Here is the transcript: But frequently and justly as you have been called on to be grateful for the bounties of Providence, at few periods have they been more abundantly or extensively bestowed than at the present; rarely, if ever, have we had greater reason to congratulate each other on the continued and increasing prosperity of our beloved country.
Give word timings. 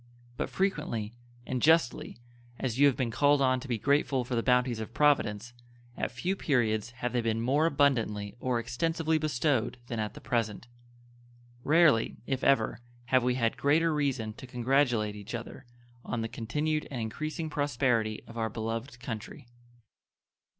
But 0.35 0.49
frequently 0.49 1.13
and 1.45 1.61
justly 1.61 2.17
as 2.57 2.79
you 2.79 2.87
have 2.87 2.95
been 2.97 3.11
called 3.11 3.39
on 3.39 3.59
to 3.59 3.67
be 3.67 3.77
grateful 3.77 4.25
for 4.25 4.33
the 4.33 4.41
bounties 4.41 4.79
of 4.79 4.95
Providence, 4.95 5.53
at 5.95 6.09
few 6.09 6.35
periods 6.35 6.89
have 6.89 7.13
they 7.13 7.21
been 7.21 7.39
more 7.39 7.67
abundantly 7.67 8.35
or 8.39 8.57
extensively 8.57 9.19
bestowed 9.19 9.77
than 9.85 9.99
at 9.99 10.15
the 10.15 10.19
present; 10.19 10.67
rarely, 11.63 12.17
if 12.25 12.43
ever, 12.43 12.79
have 13.09 13.21
we 13.21 13.35
had 13.35 13.57
greater 13.57 13.93
reason 13.93 14.33
to 14.33 14.47
congratulate 14.47 15.15
each 15.15 15.35
other 15.35 15.67
on 16.03 16.21
the 16.21 16.27
continued 16.27 16.87
and 16.89 16.99
increasing 16.99 17.47
prosperity 17.47 18.23
of 18.25 18.39
our 18.39 18.49
beloved 18.49 18.99
country. 18.99 19.45